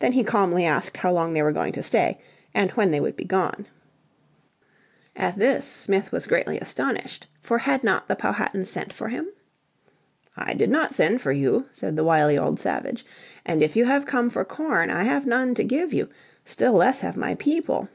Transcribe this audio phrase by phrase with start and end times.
[0.00, 2.18] Then he calmly asked how long they were going to stay,
[2.52, 3.68] and when they would be gone.
[5.14, 9.28] At this Smith was greatly astonished, for had not the Powhatan sent for him?
[10.36, 13.06] "I did not send for you," said the wily old savage,
[13.46, 16.08] "and if you have come for corn I have none to give you,
[16.44, 17.86] still less have my people.